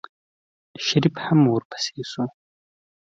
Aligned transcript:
شريف 0.85 1.15
هم 1.25 1.39
ورپسې 1.53 2.01
شو. 2.11 2.25